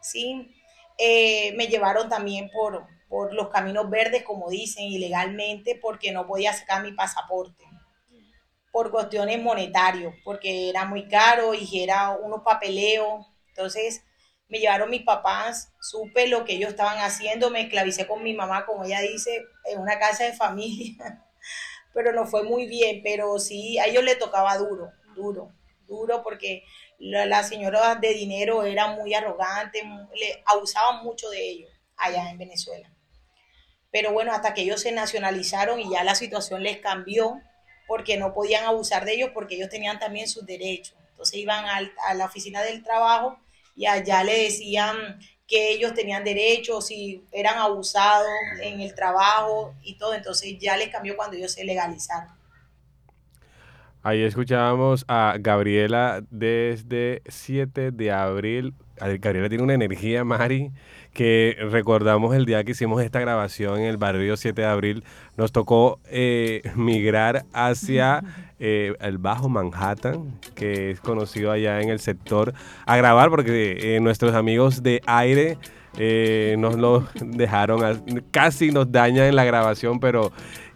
[0.00, 0.54] ¿sí?
[0.96, 6.52] Eh, me llevaron también por, por los caminos verdes, como dicen, ilegalmente, porque no podía
[6.52, 7.67] sacar mi pasaporte
[8.78, 13.26] por cuestiones monetarias, porque era muy caro y era unos papeleos.
[13.48, 14.04] Entonces,
[14.46, 18.66] me llevaron mis papás, supe lo que ellos estaban haciendo, me esclavicé con mi mamá,
[18.66, 21.26] como ella dice, en una casa de familia,
[21.92, 25.52] pero no fue muy bien, pero sí, a ellos le tocaba duro, duro,
[25.88, 26.62] duro, porque
[27.00, 29.82] la, la señora de dinero era muy arrogante,
[30.14, 32.88] le abusaban mucho de ellos allá en Venezuela.
[33.90, 37.42] Pero bueno, hasta que ellos se nacionalizaron y ya la situación les cambió,
[37.88, 40.96] porque no podían abusar de ellos, porque ellos tenían también sus derechos.
[41.12, 43.38] Entonces iban al- a la oficina del trabajo
[43.76, 48.28] y allá le decían que ellos tenían derechos, si eran abusados
[48.62, 50.14] en el trabajo y todo.
[50.14, 52.30] Entonces ya les cambió cuando ellos se legalizaron.
[54.02, 58.74] Ahí escuchábamos a Gabriela desde 7 de abril.
[58.96, 60.72] Gabriela tiene una energía, Mari,
[61.12, 65.04] que recordamos el día que hicimos esta grabación en el barrio 7 de abril.
[65.36, 68.22] Nos tocó eh, migrar hacia
[68.60, 72.54] eh, el Bajo Manhattan, que es conocido allá en el sector,
[72.86, 75.58] a grabar porque eh, nuestros amigos de aire
[76.58, 80.30] nos lo dejaron, a- casi nos dañan en la grabación, pero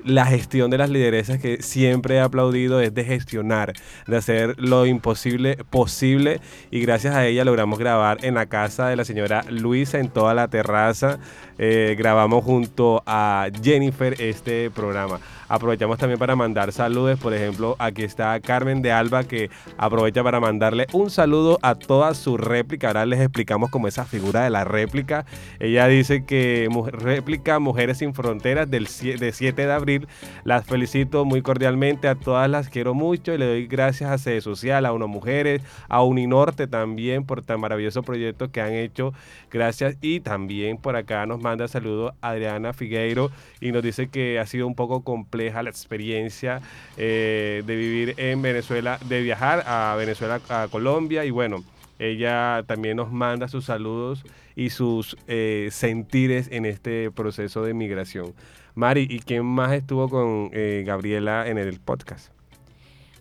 [0.05, 3.73] la gestión de las lideresas que siempre he aplaudido es de gestionar,
[4.07, 8.97] de hacer lo imposible posible y gracias a ella logramos grabar en la casa de
[8.97, 11.19] la señora Luisa en toda la terraza.
[11.59, 15.21] Eh, grabamos junto a Jennifer este programa.
[15.49, 20.41] Aprovechamos también para mandar saludos, por ejemplo, aquí está Carmen de Alba que aprovecha para
[20.41, 22.87] mandarle un saludo a toda su réplica.
[22.87, 25.27] Ahora les explicamos como esa figura de la réplica.
[25.61, 30.09] Ella dice que réplica Mujeres sin Fronteras del sie- de 7 de abril.
[30.45, 34.41] Las felicito muy cordialmente, a todas las quiero mucho y le doy gracias a Sede
[34.41, 35.61] Social, a Uno Mujeres,
[35.91, 39.13] a Uninorte también por tan maravilloso proyecto que han hecho.
[39.51, 44.47] Gracias y también por acá nos manda saludos Adriana Figueiro y nos dice que ha
[44.47, 46.63] sido un poco compleja la experiencia
[46.97, 51.63] eh, de vivir en Venezuela, de viajar a Venezuela, a Colombia y bueno.
[51.99, 54.25] Ella también nos manda sus saludos
[54.57, 58.33] y sus eh, sentires en este proceso de migración.
[58.75, 62.33] Mari, ¿y quién más estuvo con eh, Gabriela en el podcast?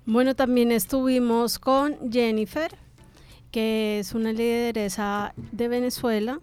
[0.06, 2.72] Bueno, también estuvimos con Jennifer,
[3.52, 6.40] que es una lideresa de Venezuela.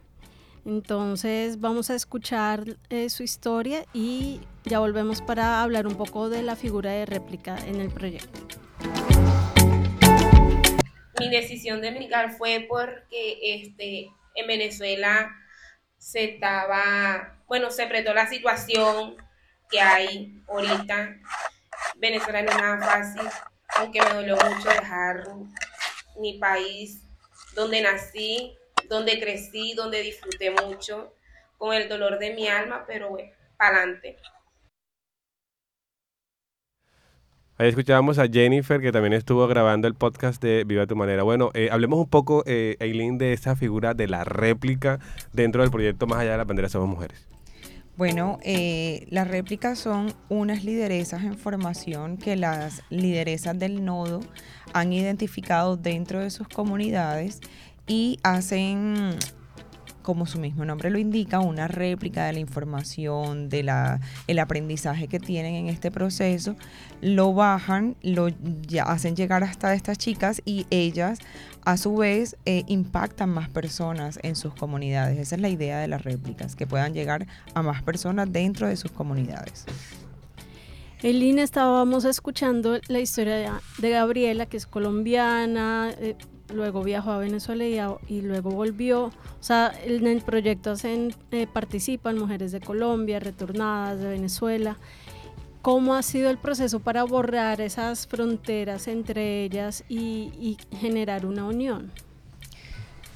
[0.68, 6.42] Entonces vamos a escuchar eh, su historia y ya volvemos para hablar un poco de
[6.42, 8.38] la figura de réplica en el proyecto.
[11.18, 15.34] mi decisión de emigrar fue porque este, en Venezuela
[15.96, 19.16] se estaba, bueno, se apretó la situación
[19.70, 21.16] que hay ahorita.
[21.96, 23.26] Venezuela no es nada fácil,
[23.74, 25.24] aunque me dolió mucho dejar
[26.20, 27.04] mi país
[27.54, 28.54] donde nací,
[28.88, 31.14] donde crecí, donde disfruté mucho,
[31.56, 34.16] con el dolor de mi alma, pero bueno, para adelante.
[37.60, 41.24] Ahí escuchábamos a Jennifer, que también estuvo grabando el podcast de Viva tu Manera.
[41.24, 45.00] Bueno, eh, hablemos un poco, eh, Eileen, de esta figura de la réplica
[45.32, 47.26] dentro del proyecto Más allá de la bandera Somos Mujeres.
[47.96, 54.20] Bueno, eh, las réplicas son unas lideresas en formación que las lideresas del nodo
[54.72, 57.40] han identificado dentro de sus comunidades
[57.88, 59.16] y hacen,
[60.02, 64.00] como su mismo nombre lo indica, una réplica de la información, de la,
[64.40, 66.54] aprendizaje que tienen en este proceso,
[67.00, 68.28] lo bajan, lo
[68.84, 71.18] hacen llegar hasta estas chicas y ellas
[71.64, 75.18] a su vez eh, impactan más personas en sus comunidades.
[75.18, 78.76] Esa es la idea de las réplicas, que puedan llegar a más personas dentro de
[78.76, 79.66] sus comunidades.
[81.02, 86.16] Elina, estábamos escuchando la historia de Gabriela, que es colombiana, eh,
[86.52, 89.06] luego viajó a Venezuela y, luego volvió.
[89.06, 94.76] O sea, en el proyecto hacen, eh, participan mujeres de Colombia, retornadas de Venezuela.
[95.62, 101.44] ¿Cómo ha sido el proceso para borrar esas fronteras entre ellas y, y generar una
[101.44, 101.92] unión?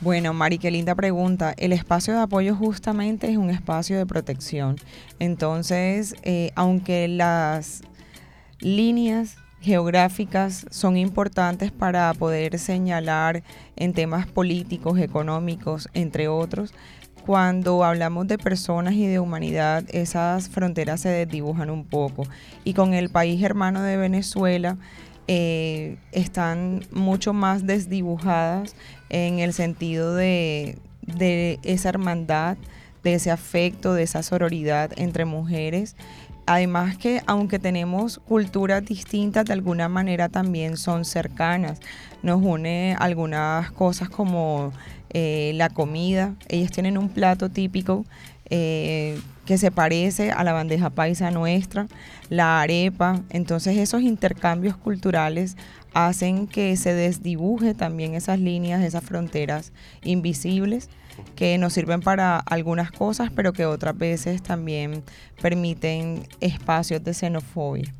[0.03, 1.55] Bueno, Mari, qué linda pregunta.
[1.57, 4.77] El espacio de apoyo justamente es un espacio de protección.
[5.21, 7.83] Entonces, eh, aunque las
[8.59, 13.42] líneas geográficas son importantes para poder señalar
[13.77, 16.75] en temas políticos, económicos, entre otros,
[17.25, 22.25] cuando hablamos de personas y de humanidad, esas fronteras se desdibujan un poco.
[22.64, 24.77] Y con el país hermano de Venezuela,
[25.29, 28.75] eh, están mucho más desdibujadas
[29.09, 32.57] en el sentido de, de esa hermandad,
[33.05, 35.96] de ese afecto, de esa sororidad entre mujeres.
[36.47, 41.79] Además que aunque tenemos culturas distintas, de alguna manera también son cercanas.
[42.23, 44.73] Nos une algunas cosas como
[45.10, 46.35] eh, la comida.
[46.48, 48.04] Ellas tienen un plato típico
[48.48, 51.87] eh, que se parece a la bandeja paisa nuestra,
[52.29, 53.20] la arepa.
[53.31, 55.56] Entonces esos intercambios culturales
[55.94, 60.88] hacen que se desdibuje también esas líneas, esas fronteras invisibles
[61.37, 65.02] que nos sirven para algunas cosas, pero que otras veces también
[65.40, 67.92] permiten espacios de xenofobia.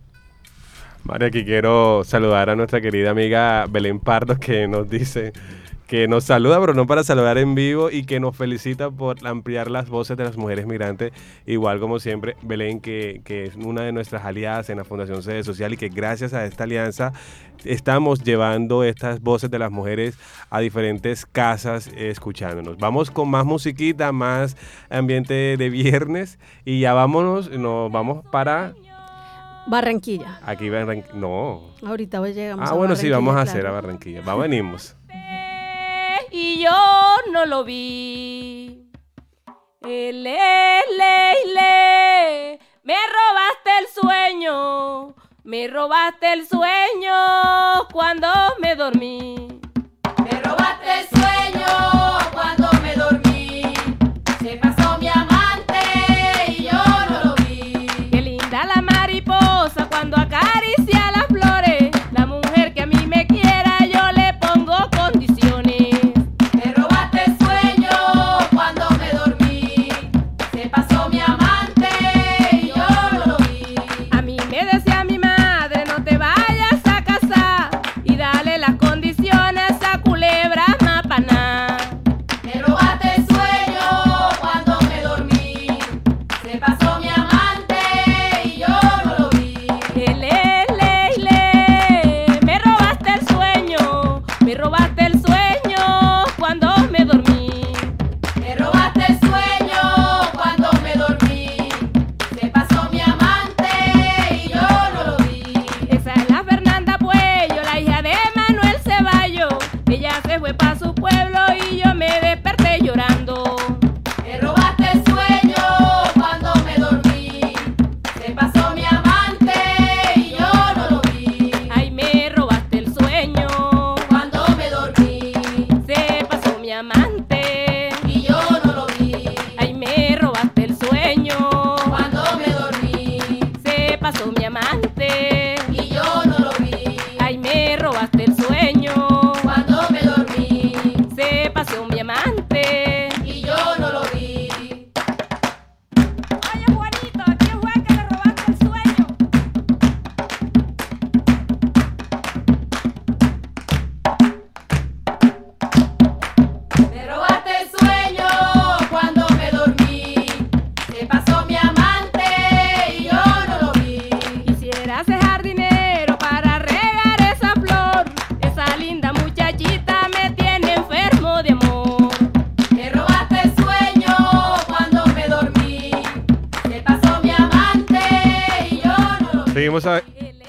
[1.05, 5.32] María, aquí quiero saludar a nuestra querida amiga Belén Pardo que nos dice
[5.88, 9.70] que nos saluda, pero no para saludar en vivo y que nos felicita por ampliar
[9.70, 11.12] las voces de las mujeres migrantes.
[11.44, 15.44] Igual como siempre, Belén, que, que es una de nuestras aliadas en la Fundación Sede
[15.44, 17.12] Social y que gracias a esta alianza
[17.64, 20.16] estamos llevando estas voces de las mujeres
[20.48, 22.78] a diferentes casas eh, escuchándonos.
[22.78, 24.57] Vamos con más musiquita, más
[24.88, 28.72] ambiente de viernes y ya vámonos, nos vamos para
[29.66, 30.40] Barranquilla.
[30.44, 31.14] aquí Barranquilla.
[31.14, 31.62] No.
[31.86, 33.70] Ahorita voy- llegamos Ah, a bueno, sí, vamos a hacer a.
[33.70, 34.20] Barranquilla.
[34.22, 34.96] Va, venimos.
[36.30, 36.70] y yo
[37.32, 38.88] no lo vi.
[39.82, 40.38] Ele,
[40.96, 48.28] le, le, me robaste el sueño, me robaste el sueño cuando
[48.60, 49.34] me dormí.
[50.24, 51.66] Me robaste el sueño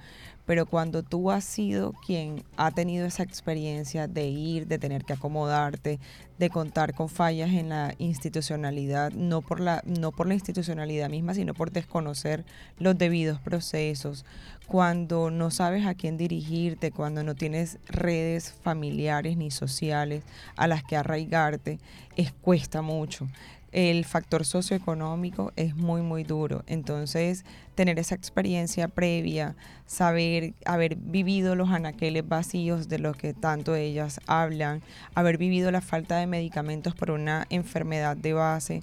[0.44, 5.12] Pero cuando tú has sido quien ha tenido esa experiencia de ir, de tener que
[5.12, 6.00] acomodarte,
[6.36, 11.34] de contar con fallas en la institucionalidad, no por la, no por la institucionalidad misma,
[11.34, 12.44] sino por desconocer
[12.78, 14.24] los debidos procesos,
[14.66, 20.24] cuando no sabes a quién dirigirte, cuando no tienes redes familiares ni sociales
[20.56, 21.78] a las que arraigarte,
[22.16, 23.28] es, cuesta mucho
[23.72, 26.62] el factor socioeconómico es muy, muy duro.
[26.66, 27.44] Entonces,
[27.74, 29.56] tener esa experiencia previa,
[29.86, 34.82] saber, haber vivido los anaqueles vacíos de los que tanto ellas hablan,
[35.14, 38.82] haber vivido la falta de medicamentos por una enfermedad de base,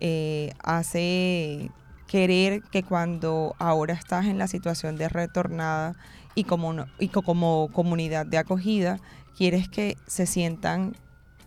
[0.00, 1.70] eh, hace
[2.06, 5.94] querer que cuando ahora estás en la situación de retornada
[6.34, 9.00] y como, y co- como comunidad de acogida,
[9.36, 10.94] quieres que se sientan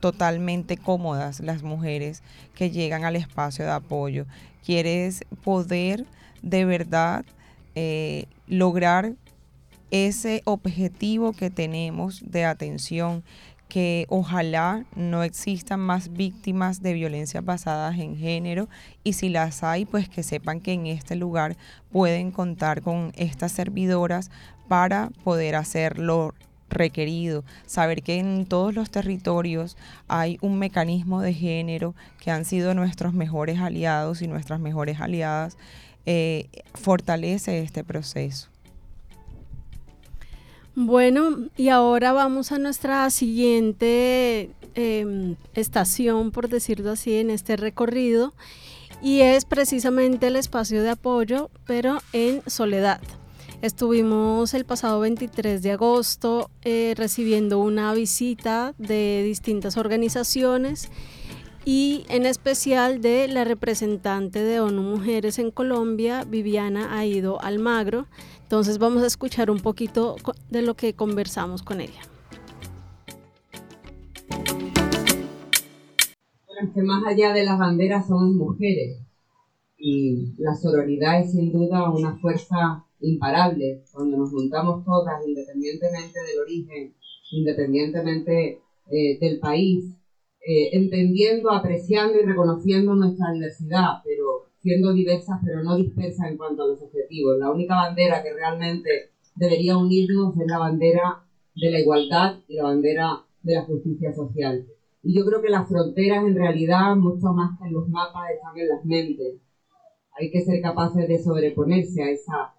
[0.01, 2.23] totalmente cómodas las mujeres
[2.53, 4.25] que llegan al espacio de apoyo.
[4.65, 6.05] Quieres poder
[6.41, 7.23] de verdad
[7.75, 9.13] eh, lograr
[9.91, 13.23] ese objetivo que tenemos de atención,
[13.67, 18.67] que ojalá no existan más víctimas de violencias basadas en género
[19.05, 21.55] y si las hay, pues que sepan que en este lugar
[21.89, 24.29] pueden contar con estas servidoras
[24.67, 26.33] para poder hacer lo
[26.71, 32.73] requerido, saber que en todos los territorios hay un mecanismo de género que han sido
[32.73, 35.57] nuestros mejores aliados y nuestras mejores aliadas,
[36.05, 38.47] eh, fortalece este proceso.
[40.73, 48.33] Bueno, y ahora vamos a nuestra siguiente em, estación, por decirlo así, en este recorrido,
[49.01, 53.01] y es precisamente el espacio de apoyo, pero en soledad.
[53.61, 60.89] Estuvimos el pasado 23 de agosto eh, recibiendo una visita de distintas organizaciones
[61.63, 68.07] y en especial de la representante de ONU Mujeres en Colombia, Viviana Aido Almagro.
[68.41, 70.15] Entonces vamos a escuchar un poquito
[70.49, 72.01] de lo que conversamos con ella.
[76.73, 78.97] Que más allá de las banderas somos mujeres
[79.77, 86.39] y la sororidad es sin duda una fuerza imparable cuando nos juntamos todas, independientemente del
[86.39, 86.93] origen,
[87.31, 89.93] independientemente eh, del país,
[90.45, 96.63] eh, entendiendo, apreciando y reconociendo nuestra diversidad, pero siendo diversas pero no dispersas en cuanto
[96.63, 97.37] a los objetivos.
[97.37, 101.23] La única bandera que realmente debería unirnos es la bandera
[101.55, 104.65] de la igualdad y la bandera de la justicia social.
[105.03, 108.57] Y yo creo que las fronteras en realidad, mucho más que en los mapas, están
[108.57, 109.35] en las mentes.
[110.19, 112.49] Hay que ser capaces de sobreponerse a esas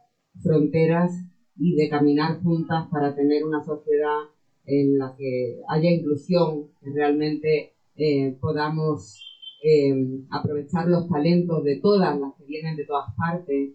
[0.41, 1.13] fronteras
[1.57, 4.29] y de caminar juntas para tener una sociedad
[4.65, 9.21] en la que haya inclusión, que realmente eh, podamos
[9.63, 9.93] eh,
[10.31, 13.71] aprovechar los talentos de todas las que vienen de todas partes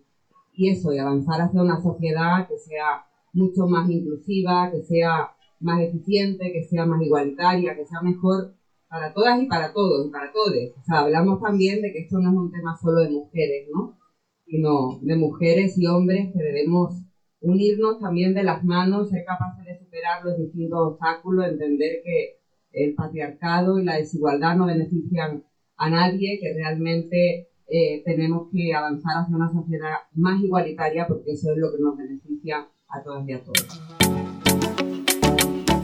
[0.54, 5.80] y eso, y avanzar hacia una sociedad que sea mucho más inclusiva, que sea más
[5.82, 8.54] eficiente, que sea más igualitaria, que sea mejor
[8.90, 10.54] para todas y para todos y para todos.
[10.78, 13.98] O sea, hablamos también de que esto no es un tema solo de mujeres, ¿no?
[14.48, 16.96] Sino de mujeres y hombres que debemos
[17.42, 22.40] unirnos también de las manos, ser capaces de superar los distintos obstáculos, entender que
[22.72, 25.44] el patriarcado y la desigualdad no benefician
[25.78, 31.52] a nadie, que realmente eh, tenemos que avanzar hacia una sociedad más igualitaria porque eso
[31.52, 33.82] es lo que nos beneficia a todas y a todos.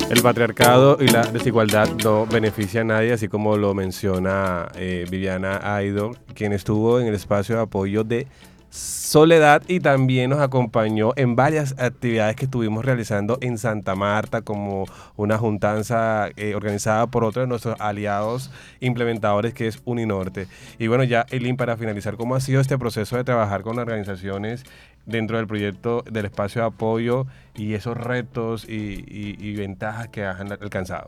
[0.09, 5.59] El patriarcado y la desigualdad no beneficia a nadie, así como lo menciona eh, Viviana
[5.76, 8.28] Aido, quien estuvo en el espacio de apoyo de
[8.74, 14.86] Soledad y también nos acompañó en varias actividades que estuvimos realizando en Santa Marta, como
[15.15, 18.49] una juntanza eh, organizada por otro de nuestros aliados
[18.80, 20.47] implementadores que es Uninorte.
[20.80, 24.63] Y bueno, ya Elin, para finalizar, ¿cómo ha sido este proceso de trabajar con organizaciones
[25.05, 31.05] dentro del proyecto del espacio de apoyo y esos retos y, ventajas que han alcanzado?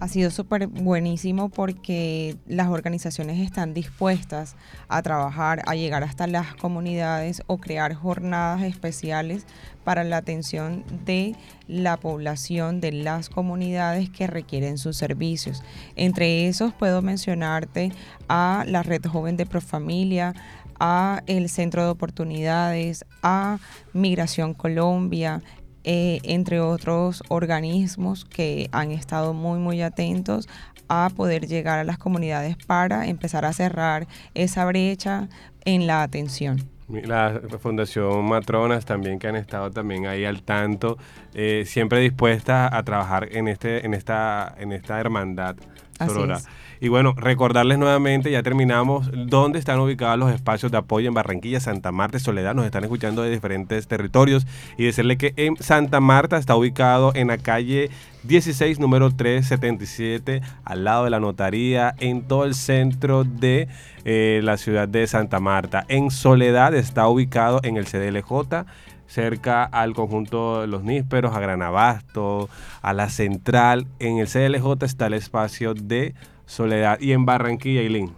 [0.00, 4.54] Ha sido súper buenísimo porque las organizaciones están dispuestas
[4.86, 9.44] a trabajar, a llegar hasta las comunidades o crear jornadas especiales
[9.82, 11.34] para la atención de
[11.66, 15.64] la población de las comunidades que requieren sus servicios.
[15.96, 17.90] Entre esos puedo mencionarte
[18.28, 20.32] a la Red Joven de Profamilia,
[20.78, 23.58] a el Centro de Oportunidades, a
[23.92, 25.42] Migración Colombia,
[25.84, 30.48] eh, entre otros organismos que han estado muy, muy atentos
[30.88, 35.28] a poder llegar a las comunidades para empezar a cerrar esa brecha
[35.64, 36.58] en la atención.
[36.88, 40.96] La Fundación Matronas también que han estado también ahí al tanto,
[41.34, 45.56] eh, siempre dispuestas a trabajar en este, en esta, en esta hermandad
[45.98, 46.36] Así sorora.
[46.38, 46.48] es.
[46.80, 51.60] Y bueno, recordarles nuevamente, ya terminamos, dónde están ubicados los espacios de apoyo en Barranquilla,
[51.60, 52.54] Santa Marta y Soledad.
[52.54, 57.28] Nos están escuchando de diferentes territorios y decirle que en Santa Marta está ubicado en
[57.28, 57.90] la calle
[58.24, 63.68] 16, número 377, al lado de la notaría, en todo el centro de
[64.04, 65.84] eh, la ciudad de Santa Marta.
[65.88, 68.66] En Soledad está ubicado en el CDLJ
[69.08, 72.48] cerca al conjunto de los nísperos, a Granabasto,
[72.82, 73.86] a la central.
[73.98, 76.14] En el CLJ está el espacio de
[76.48, 78.14] Soledad y en Barranquilla, Ilín.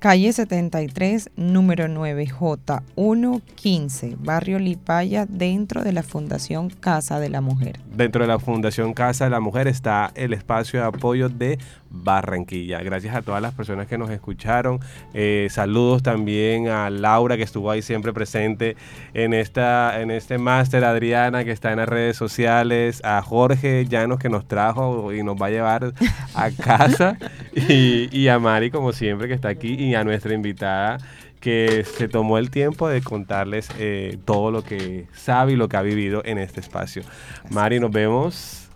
[0.00, 7.78] calle 73, número 9J115, barrio Lipaya, dentro de la Fundación Casa de la Mujer.
[7.94, 12.82] Dentro de la Fundación Casa de la Mujer está el espacio de apoyo de Barranquilla.
[12.82, 14.80] Gracias a todas las personas que nos escucharon.
[15.14, 18.76] Eh, saludos también a Laura que estuvo ahí siempre presente
[19.14, 24.18] en, esta, en este máster, Adriana que está en las redes sociales, a Jorge Llanos
[24.18, 25.94] que nos trajo y nos va a llevar
[26.34, 27.16] a casa
[27.68, 30.98] y, y a Mari como siempre que está aquí y a nuestra invitada
[31.42, 35.76] que se tomó el tiempo de contarles eh, todo lo que sabe y lo que
[35.76, 37.02] ha vivido en este espacio.
[37.50, 38.68] Mari, nos vemos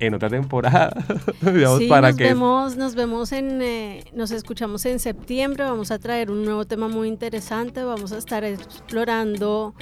[0.00, 0.90] en otra temporada.
[1.42, 5.64] Digamos, Sí, para nos que vemos, nos vemos en, eh, nos escuchamos en septiembre.
[5.64, 7.84] Vamos a traer un nuevo tema muy interesante.
[7.84, 9.74] Vamos a estar explorando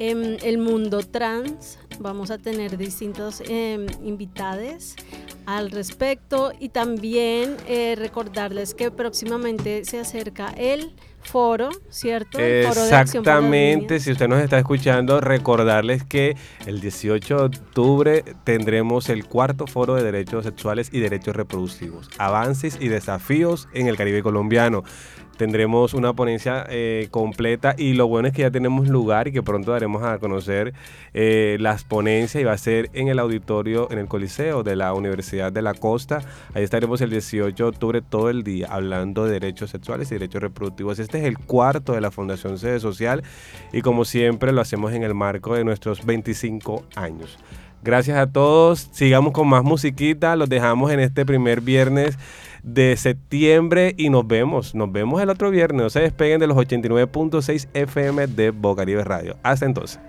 [0.00, 1.78] em, el mundo trans.
[2.00, 4.96] Vamos a tener distintos em, invitados
[5.46, 12.38] al respecto y también eh, recordarles que próximamente se acerca el foro, ¿cierto?
[12.38, 16.36] El foro de Exactamente, si usted nos está escuchando, recordarles que
[16.66, 22.78] el 18 de octubre tendremos el cuarto foro de derechos sexuales y derechos reproductivos, avances
[22.80, 24.82] y desafíos en el Caribe colombiano.
[25.40, 29.42] Tendremos una ponencia eh, completa y lo bueno es que ya tenemos lugar y que
[29.42, 30.74] pronto daremos a conocer
[31.14, 34.92] eh, las ponencias y va a ser en el auditorio, en el Coliseo de la
[34.92, 36.20] Universidad de la Costa.
[36.52, 40.42] Ahí estaremos el 18 de octubre todo el día hablando de derechos sexuales y derechos
[40.42, 40.98] reproductivos.
[40.98, 43.22] Este es el cuarto de la Fundación Sede Social
[43.72, 47.38] y como siempre lo hacemos en el marco de nuestros 25 años.
[47.82, 48.90] Gracias a todos.
[48.92, 50.36] Sigamos con más musiquita.
[50.36, 52.18] Los dejamos en este primer viernes
[52.62, 54.74] de septiembre y nos vemos.
[54.74, 55.82] Nos vemos el otro viernes.
[55.82, 59.36] No se despeguen de los 89.6 FM de Bocaribe Radio.
[59.42, 60.00] Hasta entonces.